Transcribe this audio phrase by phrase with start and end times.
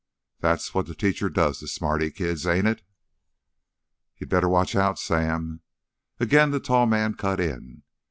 [0.39, 2.81] That's what th' teacher does to smarty kids, ain't it?"
[4.17, 5.61] "You'd better watch out, Sam."
[6.19, 7.83] Again the tall man cut in.